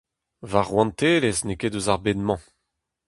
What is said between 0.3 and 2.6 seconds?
Va Rouantelezh n’eo ket eus ar bed-mañ.